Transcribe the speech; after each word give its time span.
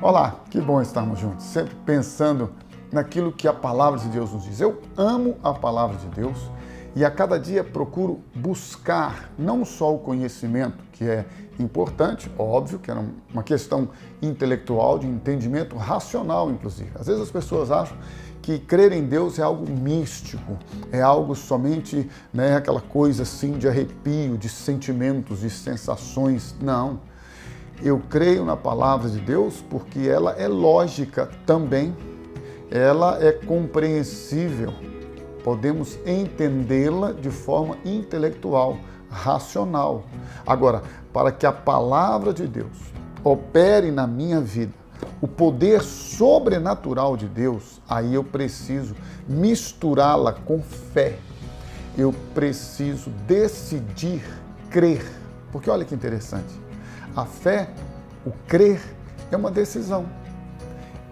Olá, 0.00 0.36
que 0.50 0.60
bom 0.60 0.82
estarmos 0.82 1.20
juntos, 1.20 1.44
sempre 1.44 1.74
pensando 1.86 2.50
naquilo 2.92 3.32
que 3.32 3.48
a 3.48 3.52
palavra 3.52 3.98
de 4.00 4.08
Deus 4.08 4.32
nos 4.32 4.44
diz. 4.44 4.60
Eu 4.60 4.80
amo 4.96 5.36
a 5.42 5.54
palavra 5.54 5.96
de 5.96 6.06
Deus 6.08 6.50
e 6.94 7.04
a 7.04 7.10
cada 7.10 7.38
dia 7.38 7.64
procuro 7.64 8.20
buscar 8.34 9.30
não 9.38 9.64
só 9.64 9.94
o 9.94 9.98
conhecimento, 9.98 10.78
que 10.92 11.04
é 11.04 11.24
importante, 11.58 12.30
óbvio, 12.38 12.78
que 12.78 12.90
é 12.90 12.94
uma 13.32 13.42
questão 13.42 13.88
intelectual, 14.20 14.98
de 14.98 15.06
entendimento 15.06 15.76
racional, 15.76 16.50
inclusive. 16.50 16.90
Às 16.94 17.06
vezes 17.06 17.22
as 17.22 17.30
pessoas 17.30 17.70
acham 17.70 17.96
que 18.42 18.58
crer 18.58 18.92
em 18.92 19.04
Deus 19.04 19.38
é 19.38 19.42
algo 19.42 19.70
místico, 19.70 20.58
é 20.90 21.00
algo 21.00 21.34
somente 21.34 22.10
né, 22.32 22.56
aquela 22.56 22.80
coisa 22.80 23.22
assim 23.22 23.52
de 23.52 23.68
arrepio, 23.68 24.36
de 24.36 24.48
sentimentos, 24.48 25.40
de 25.40 25.48
sensações. 25.48 26.54
Não. 26.60 27.00
Eu 27.82 28.00
creio 28.10 28.44
na 28.44 28.56
palavra 28.56 29.08
de 29.08 29.20
Deus 29.20 29.64
porque 29.70 30.00
ela 30.00 30.32
é 30.32 30.48
lógica 30.48 31.30
também, 31.46 31.96
ela 32.70 33.22
é 33.22 33.32
compreensível, 33.32 34.72
podemos 35.42 35.98
entendê-la 36.06 37.12
de 37.12 37.30
forma 37.30 37.76
intelectual, 37.84 38.76
racional. 39.10 40.04
Agora, 40.46 40.82
para 41.12 41.30
que 41.30 41.46
a 41.46 41.52
palavra 41.52 42.32
de 42.32 42.46
Deus 42.46 42.92
opere 43.22 43.90
na 43.90 44.06
minha 44.06 44.40
vida, 44.40 44.72
o 45.20 45.28
poder 45.28 45.82
sobrenatural 45.82 47.16
de 47.16 47.26
Deus, 47.26 47.80
aí 47.88 48.14
eu 48.14 48.24
preciso 48.24 48.94
misturá-la 49.28 50.32
com 50.32 50.62
fé. 50.62 51.18
Eu 51.96 52.14
preciso 52.34 53.10
decidir 53.26 54.22
crer. 54.70 55.04
Porque 55.50 55.68
olha 55.68 55.84
que 55.84 55.94
interessante. 55.94 56.54
A 57.14 57.24
fé, 57.24 57.70
o 58.24 58.30
crer, 58.48 58.80
é 59.30 59.36
uma 59.36 59.50
decisão. 59.50 60.06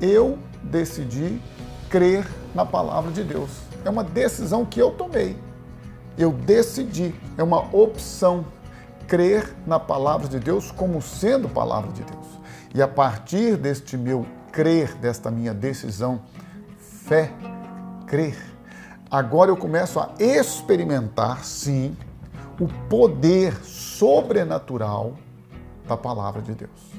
Eu 0.01 0.39
decidi 0.63 1.41
crer 1.91 2.27
na 2.55 2.65
palavra 2.65 3.11
de 3.11 3.23
Deus. 3.23 3.70
É 3.85 3.91
uma 3.91 4.05
decisão 4.05 4.65
que 4.65 4.81
eu 4.81 4.91
tomei. 4.91 5.37
Eu 6.19 6.33
decidi, 6.33 7.15
é 7.39 7.43
uma 7.43 7.75
opção 7.75 8.45
crer 9.07 9.57
na 9.67 9.81
palavra 9.81 10.29
de 10.29 10.39
Deus 10.39 10.71
como 10.71 11.01
sendo 11.01 11.49
palavra 11.49 11.91
de 11.93 12.03
Deus. 12.03 12.27
E 12.75 12.81
a 12.81 12.87
partir 12.87 13.57
deste 13.57 13.97
meu 13.97 14.25
crer, 14.53 14.95
desta 14.95 15.31
minha 15.31 15.53
decisão, 15.53 16.23
fé, 16.79 17.33
crer, 18.07 18.37
agora 19.11 19.51
eu 19.51 19.57
começo 19.57 19.99
a 19.99 20.11
experimentar, 20.19 21.45
sim, 21.45 21.97
o 22.61 22.69
poder 22.89 23.55
sobrenatural 23.65 25.15
da 25.89 25.97
palavra 25.97 26.43
de 26.43 26.55
Deus. 26.55 26.93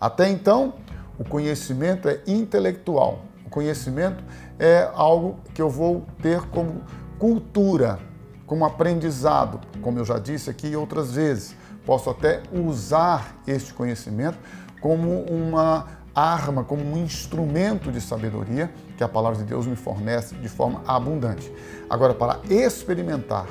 Até 0.00 0.28
então, 0.28 0.74
o 1.18 1.24
conhecimento 1.24 2.08
é 2.08 2.20
intelectual. 2.26 3.20
O 3.46 3.50
conhecimento 3.50 4.22
é 4.58 4.90
algo 4.92 5.38
que 5.54 5.62
eu 5.62 5.70
vou 5.70 6.04
ter 6.20 6.42
como 6.48 6.82
cultura, 7.18 7.98
como 8.44 8.64
aprendizado, 8.64 9.60
como 9.80 9.98
eu 9.98 10.04
já 10.04 10.18
disse 10.18 10.50
aqui 10.50 10.74
outras 10.74 11.12
vezes. 11.12 11.54
Posso 11.84 12.10
até 12.10 12.42
usar 12.52 13.36
este 13.46 13.72
conhecimento 13.72 14.38
como 14.80 15.22
uma 15.22 15.86
arma, 16.14 16.64
como 16.64 16.82
um 16.82 16.96
instrumento 16.96 17.92
de 17.92 18.00
sabedoria 18.00 18.72
que 18.96 19.04
a 19.04 19.08
palavra 19.08 19.38
de 19.38 19.44
Deus 19.44 19.66
me 19.66 19.76
fornece 19.76 20.34
de 20.36 20.48
forma 20.48 20.82
abundante. 20.86 21.52
Agora, 21.88 22.14
para 22.14 22.40
experimentar 22.48 23.46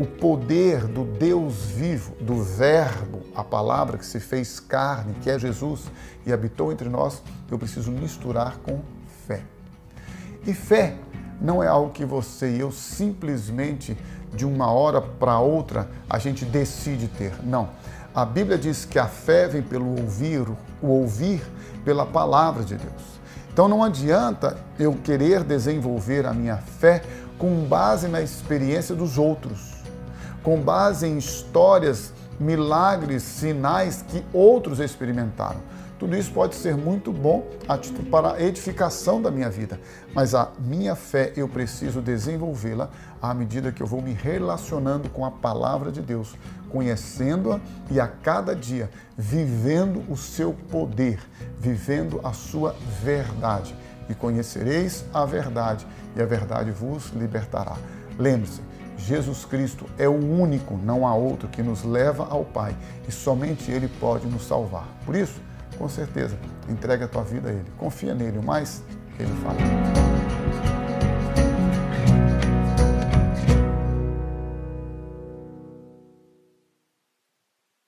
o 0.00 0.06
poder 0.06 0.86
do 0.86 1.04
Deus 1.04 1.66
vivo, 1.66 2.14
do 2.20 2.42
Verbo, 2.42 3.22
a 3.34 3.44
palavra 3.44 3.98
que 3.98 4.04
se 4.04 4.18
fez 4.18 4.58
carne, 4.58 5.14
que 5.20 5.30
é 5.30 5.38
Jesus 5.38 5.84
e 6.24 6.32
habitou 6.32 6.72
entre 6.72 6.88
nós, 6.88 7.22
eu 7.50 7.58
preciso 7.58 7.92
misturar 7.92 8.58
com 8.58 8.80
fé. 9.26 9.42
E 10.46 10.54
fé 10.54 10.94
não 11.40 11.62
é 11.62 11.66
algo 11.66 11.90
que 11.90 12.04
você 12.04 12.56
e 12.56 12.60
eu 12.60 12.70
simplesmente 12.70 13.96
de 14.32 14.44
uma 14.44 14.70
hora 14.70 15.00
para 15.00 15.38
outra 15.38 15.88
a 16.08 16.18
gente 16.18 16.44
decide 16.44 17.08
ter. 17.08 17.32
Não. 17.42 17.68
A 18.14 18.24
Bíblia 18.24 18.56
diz 18.56 18.84
que 18.84 18.98
a 18.98 19.06
fé 19.06 19.46
vem 19.46 19.62
pelo 19.62 20.00
ouvir, 20.00 20.46
o 20.80 20.86
ouvir 20.86 21.42
pela 21.84 22.06
palavra 22.06 22.64
de 22.64 22.76
Deus. 22.76 23.16
Então 23.52 23.68
não 23.68 23.82
adianta 23.82 24.56
eu 24.78 24.94
querer 24.94 25.42
desenvolver 25.42 26.26
a 26.26 26.32
minha 26.32 26.56
fé 26.56 27.02
com 27.38 27.64
base 27.64 28.08
na 28.08 28.22
experiência 28.22 28.94
dos 28.94 29.18
outros, 29.18 29.74
com 30.42 30.60
base 30.60 31.06
em 31.06 31.18
histórias, 31.18 32.12
milagres, 32.38 33.22
sinais 33.22 34.02
que 34.08 34.24
outros 34.32 34.80
experimentaram. 34.80 35.60
Tudo 35.98 36.14
isso 36.14 36.30
pode 36.30 36.54
ser 36.54 36.76
muito 36.76 37.10
bom 37.10 37.46
para 38.10 38.32
a 38.32 38.42
edificação 38.42 39.20
da 39.22 39.30
minha 39.30 39.48
vida, 39.48 39.80
mas 40.14 40.34
a 40.34 40.52
minha 40.58 40.94
fé 40.94 41.32
eu 41.36 41.48
preciso 41.48 42.02
desenvolvê-la 42.02 42.90
à 43.20 43.32
medida 43.32 43.72
que 43.72 43.82
eu 43.82 43.86
vou 43.86 44.02
me 44.02 44.12
relacionando 44.12 45.08
com 45.08 45.24
a 45.24 45.30
palavra 45.30 45.90
de 45.90 46.02
Deus, 46.02 46.36
conhecendo-a 46.68 47.60
e 47.90 47.98
a 47.98 48.06
cada 48.06 48.54
dia 48.54 48.90
vivendo 49.16 50.04
o 50.10 50.16
seu 50.16 50.52
poder, 50.70 51.18
vivendo 51.58 52.20
a 52.22 52.32
sua 52.32 52.76
verdade. 53.02 53.74
E 54.08 54.14
conhecereis 54.14 55.04
a 55.12 55.24
verdade, 55.24 55.86
e 56.14 56.22
a 56.22 56.26
verdade 56.26 56.70
vos 56.70 57.10
libertará. 57.10 57.76
Lembre-se, 58.18 58.60
Jesus 58.98 59.44
Cristo 59.44 59.86
é 59.98 60.08
o 60.08 60.14
único, 60.14 60.76
não 60.76 61.06
há 61.06 61.14
outro, 61.14 61.48
que 61.48 61.62
nos 61.62 61.82
leva 61.82 62.26
ao 62.28 62.44
Pai 62.44 62.76
e 63.08 63.12
somente 63.12 63.70
Ele 63.70 63.88
pode 63.88 64.26
nos 64.26 64.46
salvar. 64.46 64.86
Por 65.04 65.16
isso, 65.16 65.40
com 65.78 65.88
certeza, 65.88 66.36
entrega 66.68 67.04
a 67.04 67.08
tua 67.08 67.22
vida 67.22 67.48
a 67.48 67.52
Ele. 67.52 67.64
Confia 67.76 68.14
nele, 68.14 68.38
o 68.38 68.42
mais 68.42 68.82
Ele 69.18 69.32
fala. 69.42 70.85